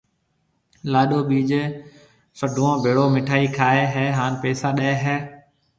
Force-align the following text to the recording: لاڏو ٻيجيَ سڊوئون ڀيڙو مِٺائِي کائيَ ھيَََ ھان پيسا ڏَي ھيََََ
لاڏو 0.91 1.19
ٻيجيَ 1.29 1.63
سڊوئون 2.39 2.75
ڀيڙو 2.83 3.05
مِٺائِي 3.15 3.47
کائيَ 3.57 3.83
ھيَََ 3.93 4.05
ھان 4.17 4.31
پيسا 4.43 4.67
ڏَي 4.77 4.91
ھيََََ 5.03 5.15